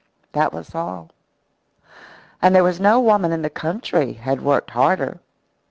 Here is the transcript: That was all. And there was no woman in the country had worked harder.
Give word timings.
That 0.31 0.51
was 0.51 0.73
all. 0.73 1.11
And 2.41 2.55
there 2.55 2.63
was 2.63 2.79
no 2.79 2.99
woman 2.99 3.31
in 3.31 3.43
the 3.43 3.51
country 3.51 4.13
had 4.13 4.41
worked 4.41 4.71
harder. 4.71 5.19